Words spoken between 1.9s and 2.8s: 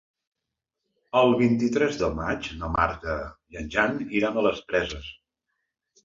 de maig na